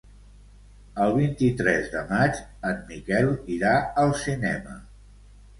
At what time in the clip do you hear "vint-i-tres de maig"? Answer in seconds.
1.17-2.41